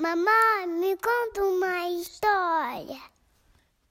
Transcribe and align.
Mamãe, 0.00 0.66
me 0.66 0.96
conta 0.96 1.44
uma 1.44 1.90
história. 1.90 2.98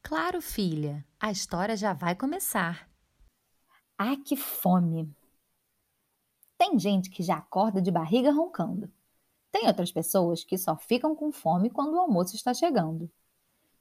Claro, 0.01 0.41
filha, 0.41 1.05
a 1.19 1.29
história 1.29 1.77
já 1.77 1.93
vai 1.93 2.15
começar. 2.15 2.89
Ah, 3.95 4.17
que 4.17 4.35
fome! 4.35 5.15
Tem 6.57 6.79
gente 6.79 7.11
que 7.11 7.21
já 7.21 7.35
acorda 7.35 7.79
de 7.79 7.91
barriga 7.91 8.31
roncando. 8.31 8.91
Tem 9.51 9.67
outras 9.67 9.91
pessoas 9.91 10.43
que 10.43 10.57
só 10.57 10.75
ficam 10.75 11.15
com 11.15 11.31
fome 11.31 11.69
quando 11.69 11.93
o 11.93 11.99
almoço 11.99 12.35
está 12.35 12.55
chegando. 12.55 13.07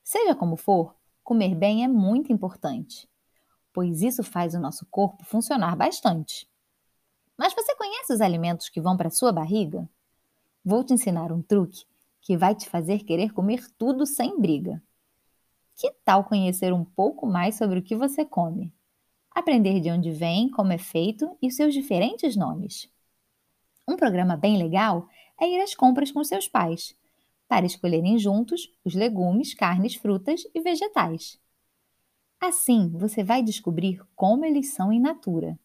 Seja 0.04 0.34
como 0.34 0.58
for, 0.58 0.94
comer 1.24 1.54
bem 1.54 1.82
é 1.82 1.88
muito 1.88 2.30
importante, 2.30 3.08
pois 3.72 4.02
isso 4.02 4.22
faz 4.22 4.52
o 4.52 4.60
nosso 4.60 4.84
corpo 4.90 5.24
funcionar 5.24 5.74
bastante. 5.74 6.46
Mas 7.38 7.54
você 7.54 7.74
conhece 7.74 8.12
os 8.12 8.20
alimentos 8.20 8.68
que 8.68 8.82
vão 8.82 8.98
para 8.98 9.08
a 9.08 9.12
sua 9.12 9.32
barriga? 9.32 9.88
Vou 10.62 10.84
te 10.84 10.92
ensinar 10.92 11.32
um 11.32 11.40
truque 11.40 11.86
que 12.28 12.36
vai 12.36 12.54
te 12.54 12.68
fazer 12.68 13.04
querer 13.04 13.32
comer 13.32 13.66
tudo 13.78 14.04
sem 14.04 14.38
briga. 14.38 14.82
Que 15.74 15.90
tal 16.04 16.24
conhecer 16.24 16.74
um 16.74 16.84
pouco 16.84 17.26
mais 17.26 17.54
sobre 17.54 17.78
o 17.78 17.82
que 17.82 17.96
você 17.96 18.22
come? 18.22 18.70
Aprender 19.30 19.80
de 19.80 19.90
onde 19.90 20.10
vem, 20.10 20.50
como 20.50 20.70
é 20.70 20.76
feito 20.76 21.34
e 21.40 21.46
os 21.48 21.56
seus 21.56 21.72
diferentes 21.72 22.36
nomes. 22.36 22.92
Um 23.88 23.96
programa 23.96 24.36
bem 24.36 24.58
legal 24.58 25.08
é 25.40 25.48
ir 25.48 25.58
às 25.62 25.74
compras 25.74 26.12
com 26.12 26.22
seus 26.22 26.46
pais 26.46 26.94
para 27.48 27.64
escolherem 27.64 28.18
juntos 28.18 28.70
os 28.84 28.94
legumes, 28.94 29.54
carnes, 29.54 29.94
frutas 29.94 30.42
e 30.54 30.60
vegetais. 30.60 31.40
Assim, 32.38 32.90
você 32.90 33.24
vai 33.24 33.42
descobrir 33.42 34.02
como 34.14 34.44
eles 34.44 34.74
são 34.74 34.92
em 34.92 35.00
natura, 35.00 35.58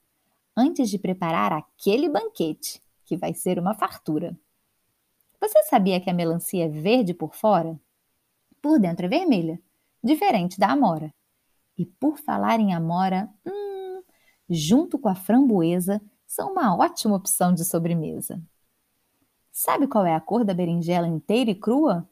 antes 0.56 0.90
de 0.90 0.98
preparar 0.98 1.52
aquele 1.52 2.08
banquete, 2.08 2.82
que 3.04 3.18
vai 3.18 3.34
ser 3.34 3.60
uma 3.60 3.76
fartura. 3.76 4.34
Você 5.44 5.62
sabia 5.64 6.00
que 6.00 6.10
a 6.10 6.14
melancia 6.14 6.64
é 6.64 6.70
verde 6.70 7.14
por 7.14 7.36
fora? 7.36 7.78
Por 8.62 8.80
dentro 8.80 9.08
é 9.08 9.10
vermelha, 9.10 9.60
diferente 10.02 10.58
da 10.58 10.72
amora. 10.72 11.14
E 11.78 11.86
por 11.86 12.18
falar 12.18 12.62
em 12.62 12.74
amora, 12.74 13.30
hum, 13.46 14.02
junto 14.50 14.98
com 14.98 15.10
a 15.10 15.16
framboesa, 15.16 16.02
são 16.26 16.54
uma 16.54 16.74
ótima 16.78 17.18
opção 17.18 17.54
de 17.54 17.66
sobremesa. 17.66 18.42
Sabe 19.52 19.86
qual 19.86 20.06
é 20.06 20.16
a 20.16 20.22
cor 20.22 20.46
da 20.46 20.54
berinjela 20.54 21.10
inteira 21.10 21.52
e 21.52 21.56
crua? 21.56 22.08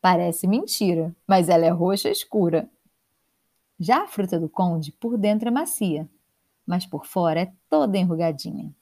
Parece 0.00 0.46
mentira, 0.46 1.14
mas 1.26 1.50
ela 1.50 1.66
é 1.66 1.70
roxa 1.70 2.08
escura. 2.08 2.66
Já 3.78 4.04
a 4.04 4.08
fruta 4.08 4.40
do 4.40 4.48
conde, 4.48 4.90
por 4.92 5.18
dentro 5.18 5.48
é 5.48 5.52
macia, 5.52 6.08
mas 6.64 6.86
por 6.86 7.04
fora 7.04 7.42
é 7.42 7.52
toda 7.68 7.98
enrugadinha. 7.98 8.74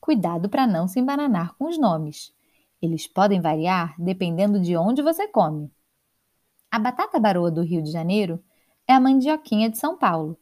Cuidado 0.00 0.48
para 0.48 0.68
não 0.68 0.86
se 0.86 1.00
embananar 1.00 1.56
com 1.56 1.64
os 1.64 1.76
nomes. 1.76 2.32
Eles 2.82 3.06
podem 3.06 3.40
variar 3.40 3.94
dependendo 3.96 4.60
de 4.60 4.76
onde 4.76 5.00
você 5.00 5.28
come. 5.28 5.70
A 6.68 6.80
batata 6.80 7.20
baroa 7.20 7.48
do 7.48 7.62
Rio 7.62 7.80
de 7.80 7.92
Janeiro 7.92 8.42
é 8.88 8.92
a 8.92 9.00
mandioquinha 9.00 9.70
de 9.70 9.78
São 9.78 9.96
Paulo. 9.96 10.36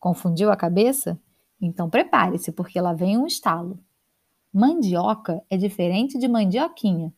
Confundiu 0.00 0.50
a 0.50 0.56
cabeça? 0.56 1.20
Então 1.60 1.90
prepare-se, 1.90 2.50
porque 2.52 2.80
lá 2.80 2.94
vem 2.94 3.18
um 3.18 3.26
estalo. 3.26 3.78
Mandioca 4.50 5.44
é 5.50 5.58
diferente 5.58 6.18
de 6.18 6.26
mandioquinha. 6.26 7.12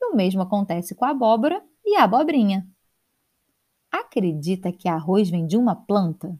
E 0.00 0.06
o 0.06 0.16
mesmo 0.16 0.42
acontece 0.42 0.94
com 0.94 1.04
a 1.04 1.10
abóbora 1.10 1.62
e 1.84 1.94
a 1.94 2.04
abobrinha. 2.04 2.66
Acredita 3.92 4.72
que 4.72 4.88
arroz 4.88 5.30
vem 5.30 5.46
de 5.46 5.56
uma 5.56 5.76
planta? 5.76 6.36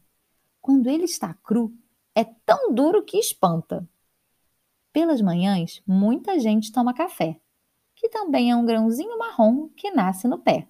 Quando 0.60 0.88
ele 0.88 1.04
está 1.04 1.34
cru, 1.34 1.72
é 2.14 2.24
tão 2.24 2.74
duro 2.74 3.04
que 3.04 3.18
espanta. 3.18 3.88
Pelas 4.92 5.20
manhãs, 5.20 5.82
muita 5.86 6.38
gente 6.40 6.72
toma 6.72 6.92
café, 6.92 7.40
que 8.00 8.08
também 8.08 8.50
é 8.50 8.56
um 8.56 8.64
grãozinho 8.64 9.18
marrom 9.18 9.68
que 9.76 9.90
nasce 9.90 10.26
no 10.26 10.38
pé. 10.38 10.66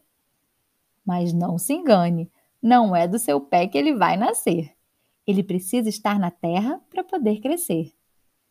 Mas 1.06 1.32
não 1.32 1.58
se 1.58 1.72
engane, 1.72 2.28
não 2.60 2.94
é 2.94 3.06
do 3.06 3.20
seu 3.20 3.40
pé 3.40 3.68
que 3.68 3.78
ele 3.78 3.94
vai 3.94 4.16
nascer. 4.16 4.76
Ele 5.24 5.44
precisa 5.44 5.88
estar 5.88 6.18
na 6.18 6.32
terra 6.32 6.82
para 6.90 7.04
poder 7.04 7.38
crescer. 7.38 7.94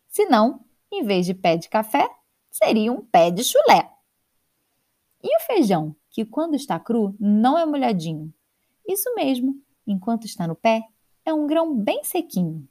Senão, 0.07 0.63
em 0.89 1.03
vez 1.03 1.25
de 1.25 1.33
pé 1.33 1.57
de 1.57 1.67
café, 1.67 2.09
seria 2.49 2.89
um 2.89 3.01
pé 3.01 3.29
de 3.29 3.43
chulé. 3.43 3.91
E 5.21 5.35
o 5.35 5.41
feijão, 5.41 5.93
que 6.09 6.23
quando 6.23 6.55
está 6.55 6.79
cru 6.79 7.13
não 7.19 7.57
é 7.57 7.65
molhadinho? 7.65 8.33
Isso 8.87 9.13
mesmo, 9.13 9.61
enquanto 9.85 10.23
está 10.23 10.47
no 10.47 10.55
pé, 10.55 10.83
é 11.25 11.33
um 11.33 11.45
grão 11.45 11.75
bem 11.75 12.05
sequinho. 12.05 12.65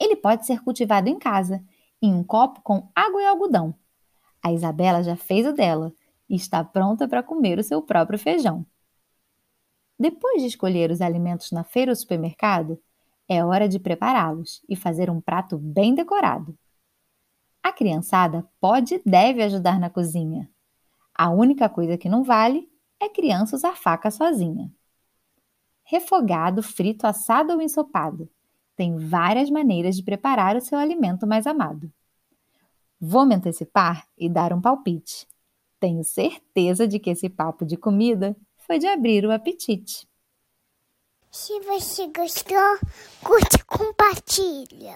Ele 0.00 0.16
pode 0.16 0.46
ser 0.46 0.64
cultivado 0.64 1.10
em 1.10 1.18
casa, 1.18 1.62
em 2.00 2.14
um 2.14 2.24
copo 2.24 2.62
com 2.62 2.88
água 2.94 3.20
e 3.20 3.26
algodão. 3.26 3.74
A 4.42 4.52
Isabela 4.52 5.02
já 5.02 5.16
fez 5.16 5.46
o 5.46 5.52
dela 5.52 5.92
e 6.28 6.34
está 6.34 6.64
pronta 6.64 7.06
para 7.06 7.22
comer 7.22 7.58
o 7.58 7.62
seu 7.62 7.80
próprio 7.80 8.18
feijão. 8.18 8.66
Depois 9.98 10.42
de 10.42 10.48
escolher 10.48 10.90
os 10.90 11.00
alimentos 11.00 11.52
na 11.52 11.62
feira 11.62 11.92
ou 11.92 11.96
supermercado, 11.96 12.80
é 13.28 13.44
hora 13.44 13.68
de 13.68 13.78
prepará-los 13.78 14.60
e 14.68 14.74
fazer 14.74 15.08
um 15.08 15.20
prato 15.20 15.56
bem 15.56 15.94
decorado. 15.94 16.58
A 17.62 17.72
criançada 17.72 18.44
pode 18.60 18.96
e 18.96 19.02
deve 19.06 19.42
ajudar 19.42 19.78
na 19.78 19.88
cozinha. 19.88 20.50
A 21.14 21.30
única 21.30 21.68
coisa 21.68 21.96
que 21.96 22.08
não 22.08 22.24
vale 22.24 22.68
é 22.98 23.08
criança 23.08 23.54
usar 23.54 23.76
faca 23.76 24.10
sozinha. 24.10 24.72
Refogado, 25.84 26.62
frito, 26.62 27.06
assado 27.06 27.52
ou 27.52 27.62
ensopado. 27.62 28.28
Tem 28.74 28.96
várias 28.96 29.50
maneiras 29.50 29.94
de 29.94 30.02
preparar 30.02 30.56
o 30.56 30.60
seu 30.60 30.78
alimento 30.78 31.26
mais 31.26 31.46
amado. 31.46 31.92
Vou 33.04 33.26
me 33.26 33.34
antecipar 33.34 34.06
e 34.16 34.28
dar 34.28 34.52
um 34.52 34.60
palpite. 34.60 35.26
Tenho 35.80 36.04
certeza 36.04 36.86
de 36.86 37.00
que 37.00 37.10
esse 37.10 37.28
papo 37.28 37.66
de 37.66 37.76
comida 37.76 38.36
foi 38.58 38.78
de 38.78 38.86
abrir 38.86 39.26
o 39.26 39.32
apetite. 39.32 40.06
Se 41.28 41.58
você 41.62 42.06
gostou, 42.16 42.78
curte 43.24 43.56
e 43.56 43.64
compartilha. 43.64 44.90